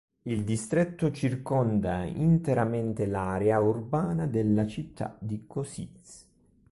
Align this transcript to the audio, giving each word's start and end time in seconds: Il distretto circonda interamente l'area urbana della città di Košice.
Il 0.23 0.43
distretto 0.43 1.11
circonda 1.11 2.03
interamente 2.05 3.05
l'area 3.05 3.59
urbana 3.59 4.25
della 4.25 4.65
città 4.65 5.15
di 5.19 5.43
Košice. 5.45 6.25